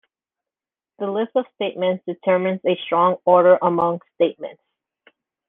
The 0.97 1.05
list 1.05 1.33
of 1.35 1.45
statements 1.53 2.03
determines 2.07 2.61
a 2.65 2.75
strong 2.87 3.17
order 3.23 3.59
among 3.61 3.99
statements. 4.15 4.63